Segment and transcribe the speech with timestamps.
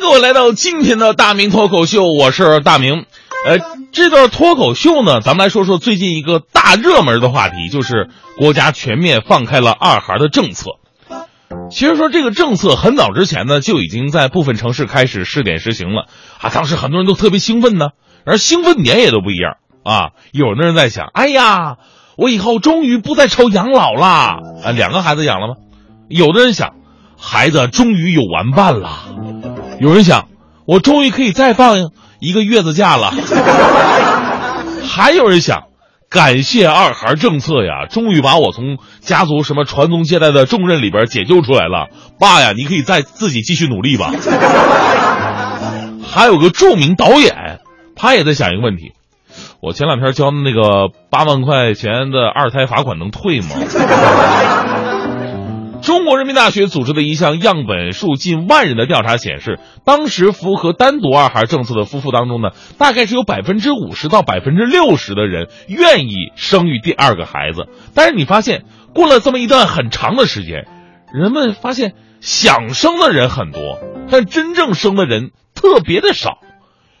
[0.00, 3.04] 各位来到今天的大明脱口秀，我是大明。
[3.44, 3.58] 呃，
[3.92, 10.72] 这段脱口秀呢，咱们来说说最近一个大热门的话题，就是国家全面放开了二孩的政策。
[11.70, 16.06] 其实说这个政策很早之前呢，就已经在部分城市开始试点实行了
[16.40, 17.88] 啊，当时很多人都特别兴奋呢，
[18.24, 20.10] 而兴奋点也都不一样啊。
[20.32, 21.76] 有的人在想，哎呀，
[22.16, 25.54] 我以后终于不再愁养老啦啊，两个孩子养了吗？
[26.08, 26.74] 有的人想，
[27.18, 29.57] 孩子终于有玩伴了。
[29.80, 30.28] 有人想，
[30.66, 33.12] 我终于可以再放一个月子假了。
[34.82, 35.64] 还有人想，
[36.10, 41.88] 感谢二孩政策呀，终于把我从家族什么传宗接代的重任里边解救出来了。
[42.18, 44.10] 爸呀，你可以再自己继续努力吧。
[46.10, 47.60] 还有个著名导演，
[47.94, 48.92] 他也在想一个问题：
[49.60, 53.48] 我前两天交的那个八万块钱的二胎罚款能退吗？
[55.82, 67.68] 中国人民大学组织的一项样本数近万人的调查显示，当时符合单独二孩政策的夫妇当中呢，大概是有百分之五十到百分之六十的人愿意生育第二个孩子。
[67.94, 70.66] 但是你发现，过了这么一段很长的时间，
[71.12, 73.78] 人们发现想生的人很多，
[74.10, 76.38] 但真正生的人特别的少。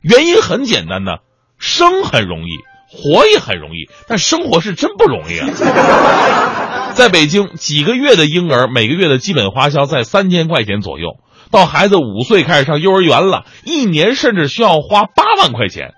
[0.00, 1.18] 原因很简单呢，
[1.58, 2.58] 生很容易，
[2.92, 5.48] 活也很容易，但生活是真不容易啊。
[6.94, 11.16] 在北京，几个月的婴儿每个月的基本花销在三千块钱左右，
[11.50, 15.94] 到孩子五岁开始上幼儿园了，一年甚至需要花八万块钱，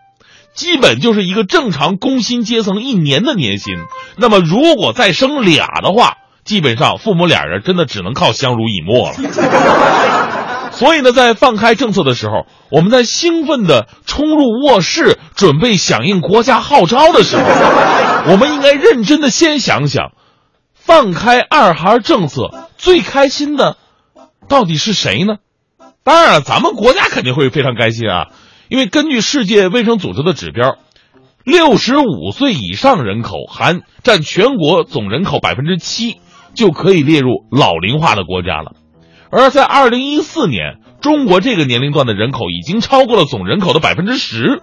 [0.55, 3.75] 基本就是一个正常工薪阶层一年的年薪。
[4.17, 9.17] 那么，如果再生俩的话，基本上父母俩人真的只能靠相濡以沫了。
[10.75, 17.43] 所以呢，在放开政策的时候，我们在兴奋地冲入卧室，准备响应国家号召的时候，
[18.33, 20.13] 我们应该认真的先想想。
[20.75, 23.79] 放开二孩政策，最开心的
[24.49, 25.37] 到底是谁呢？
[26.03, 28.27] 当然了，咱们国家肯定会非常开心啊，
[28.69, 30.77] 因为根据世界卫生组织的指标，
[31.45, 36.21] 六十五岁以上人口含占全国总人口百分之七，
[36.55, 38.73] 就可以列入老龄化的国家了。
[39.37, 44.63] 而在二零一四年，中国这个年龄段的人口已经超过了总人口的百分之十。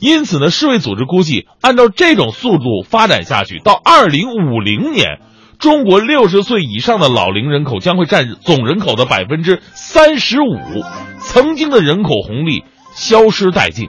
[0.00, 5.20] 因此呢，世卫组织估计，按照这种速度发展下去，到二零五零年。
[5.58, 10.56] 中国六十岁以上的老龄人口将会占总人口的百分之三十五，
[11.18, 12.62] 曾经的人口红利
[12.94, 13.88] 消失殆尽。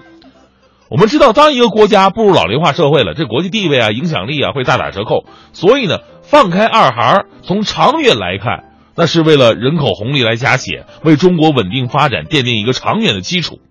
[0.90, 5.26] 我们知道，当一个国家步入老龄化社会了，这国际地位啊、影响力啊会大打折扣。
[5.54, 8.64] 所以呢，放开二孩，从长远来看，
[9.00, 13.62] 那是为了人口红利来加血，为中国稳定发展奠定一个长远的基础。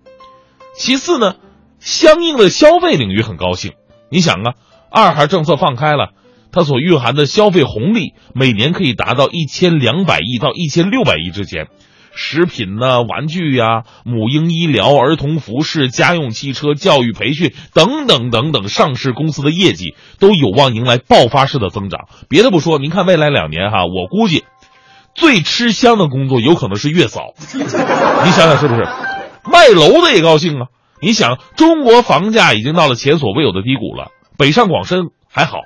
[0.75, 1.35] 其次呢，
[1.77, 3.73] 相应的消费领域很高兴。
[4.09, 4.55] 你想啊，
[4.89, 6.13] 二孩政策放开了。
[6.51, 11.67] 它所蕴含的消费红利，每年可以达到一千两百亿到一千六百亿之间，
[12.11, 22.07] 食品呢、玩具呀、母婴医疗、儿童服饰、家用汽车、教育培训等等等等，上市公司的业绩都有望迎来爆发式的增长。
[22.27, 24.43] 别的不说，您看未来两年哈，我估计
[25.15, 28.87] 最吃香的工作有可能是月嫂，你想想是不是？
[29.43, 30.67] 卖楼的也高兴啊！
[31.01, 35.59] 你想，中国房价已经到了前所未有的低谷了，北上广深还好。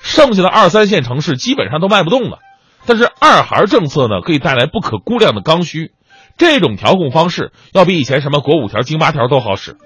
[0.00, 2.38] 剩下的二三线城市基本上都卖不动了，
[2.86, 5.92] 但是二孩政策呢，可以带来不可估量的刚需。
[6.38, 9.76] 这种调控方式要比以前什么国五条、京八条都好使。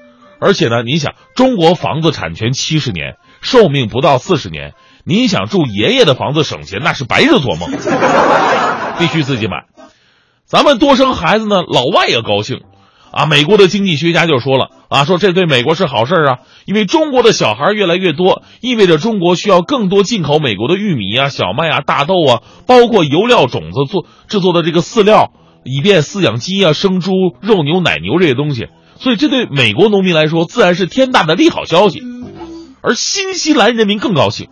[0.40, 4.74] 而且呢，你想，中国房子产权七十年，寿命不到四十年，
[5.06, 7.70] 你想住爷爷的房子省钱，那是白日做梦。
[8.98, 9.64] 必须自己买。
[10.44, 12.60] 咱们多生孩子呢，老外也高兴。
[13.10, 25.30] 啊，美国的经济学家就说了啊，说这对美国是好事啊，因为中国的小孩越来越多，意味着中国需要更多进口美国的玉米啊、小麦啊、大豆啊，包括油料种子做制作的这个饲料，
[25.64, 28.66] 以便饲养鸡啊、生猪、肉牛、奶牛这些东西。
[28.98, 32.02] 所以这对美国农民来说，自然是天大的利好消息。
[32.82, 34.48] 而新西兰人民更高兴，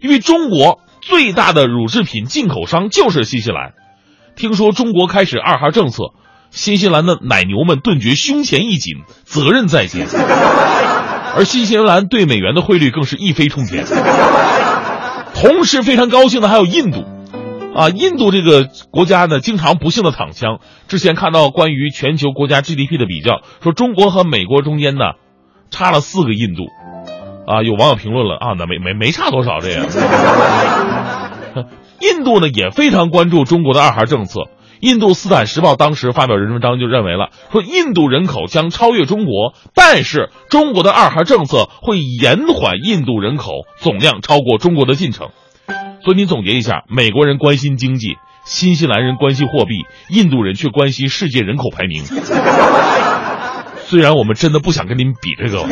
[0.00, 3.72] 因为中国最大的乳制品进口商就是新西兰。
[4.36, 6.14] 听说中国开始二孩政策。
[6.50, 10.06] 新西兰的奶牛们顿觉胸前一紧，责任在肩，
[11.36, 13.84] 而新西兰对美元的汇率更是一飞冲天。
[15.34, 17.04] 同时非常高兴的还有印度，
[17.74, 20.60] 啊，印度这个国家呢，经常不幸的躺枪。
[20.88, 25.04] 之前看到关于全球国家 GDP 的比较，说中国和美国中间呢，
[25.70, 26.62] 差了四个印度。
[27.48, 29.86] 啊，有网友评论了啊，那没没没差多少这样。
[32.00, 34.42] 印度呢也非常关注中国的二孩政策。
[34.80, 45.30] 印度斯坦时报当时发表人文章就认为了，说印度人口将超越中国，但是中国的二孩政策会延缓印度人口总量超过中国的进程。
[46.04, 52.04] 所以你总结一下，美国人关心经济，新西兰人关心货币，印度人却关心世界人口排名。
[53.88, 55.68] 虽然我们真的不想跟您比这个啊，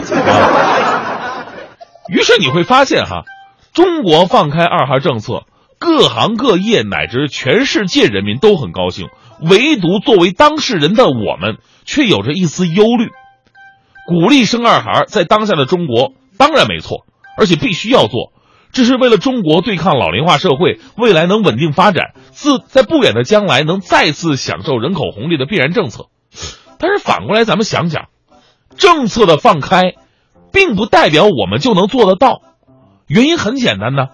[2.08, 3.24] 于是你会发现哈，
[3.72, 5.44] 中国放开二孩政策。
[5.78, 9.08] 各行各业乃至全世界人民都很高兴，
[9.42, 13.10] 唯独作为当事人的我们却有着一丝忧虑。
[14.06, 17.04] 鼓励生二孩在当下的中国当然没错，
[17.36, 18.32] 而且必须要做，
[18.72, 26.06] 这是为了中国对抗老龄化社会，未来能稳定发展，自在不远的将来能再次享受人口红利的必然政策。
[26.78, 28.08] 但是反过来，咱们想想，
[28.78, 29.92] 政策的放开，
[30.52, 32.40] 并不代表我们就能做得到。
[33.06, 34.06] 原因很简单呢。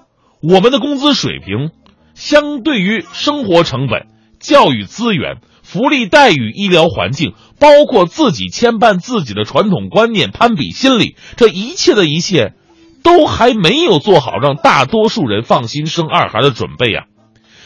[0.42, 1.70] 我们的工资水平，
[2.14, 4.08] 相对于生活成本、
[4.40, 12.54] 教育资源、福利待遇、医疗环境，包括自己牵绊自己的传统观念、攀比心理，这一切的一切，
[13.04, 17.04] 都还没有做好让大多数人放心生二孩的准备呀。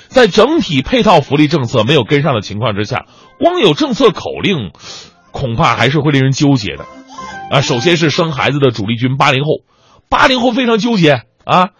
[0.09, 3.07] 在整体配套福利政策没有跟上的情况之下，
[3.39, 4.71] 光有政策口令，
[5.33, 6.85] 恐怕还是会令人纠结的。
[7.51, 9.63] 啊，首先是生孩子的主力军八零后，
[10.09, 11.71] 八零后非常纠结啊。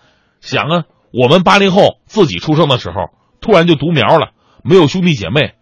[0.41, 3.11] 想啊，我们八零后自己出生的时候，
[3.41, 4.31] 突然就独苗了，
[4.63, 5.55] 没有兄弟姐妹，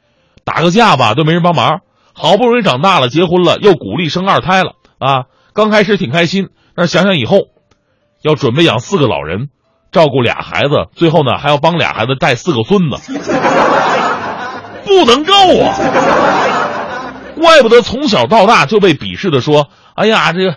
[0.44, 1.80] 打个架吧都没人帮忙。
[2.12, 5.24] 好不容易长大了，结婚了，又鼓励生二胎了啊！
[5.52, 7.48] 刚开始挺开心，但是想想以后，
[8.22, 9.48] 要准备养四个老人，
[9.90, 13.12] 照顾俩孩子，最后呢还要帮俩孩子带四个孙子，
[14.84, 16.63] 不能够啊！
[17.40, 20.56] 怪不得从小到大就被鄙视的说：“哎呀，这个。”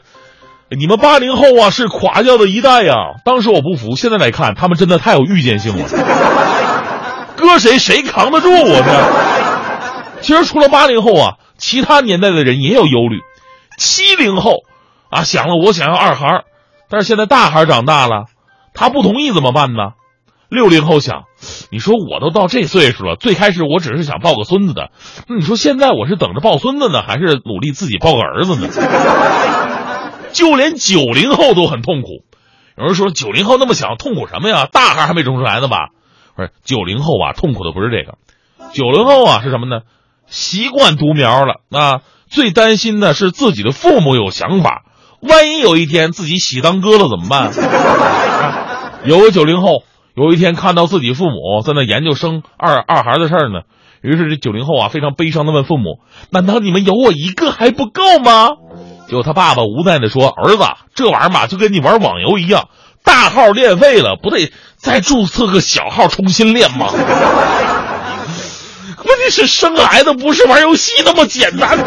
[0.70, 2.94] 你们八零后啊，是垮掉的一代呀！
[3.24, 5.88] 当时我不服，现在来看，他们真的太有预见性了。
[7.38, 10.22] 搁谁谁扛得住我这？
[10.22, 13.22] 其实除了八零后啊，其他年代的人也有忧虑。
[13.78, 14.64] 七零后
[15.10, 16.44] 啊，想了我想要二孩，
[16.90, 18.26] 但是现在大孩长大了，
[18.74, 19.92] 他不同意怎么办呢？
[20.50, 21.24] 六零后想，
[21.72, 24.92] 你说我都到这岁数了，最开始我只是想抱个孙子的，
[25.28, 28.70] 那你说现在我是等着抱孙子呢，还是努力自己抱个儿子呢？
[30.32, 32.24] 就连九零后都很痛苦，
[32.78, 34.68] 有人说九零后那么小，痛苦什么呀？
[34.72, 35.90] 大孩还没生出来呢吧？
[36.36, 38.18] 不是九零后啊，痛苦的不是这个，
[38.72, 39.82] 九零后啊是什么呢？
[40.28, 44.84] 习惯独苗了啊，最担心的是自己的父母有想法，
[45.22, 47.52] 万一有一天自己喜当哥了怎么办？
[49.04, 49.84] 有个九零后
[50.18, 53.62] 有一天看到自己父母在那研究生二二孩的事儿呢，
[54.02, 56.00] 于是这九零后啊非常悲伤的问父母
[56.34, 58.50] ：“难道你们有我一个还不够吗？”
[59.08, 60.64] 结果他爸爸无奈的说：“儿子，
[60.96, 62.68] 这玩意儿嘛，就跟你玩网游一样，
[63.04, 66.88] 大号练废了，不得再注册个小号重新练吗？
[69.06, 71.86] 问题是生孩子不是玩游戏那么简单的。”